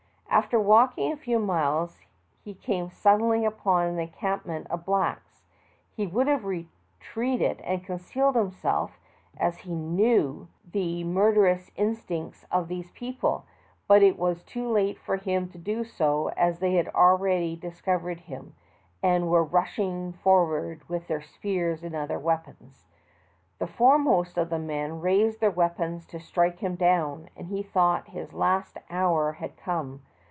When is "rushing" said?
19.43-20.13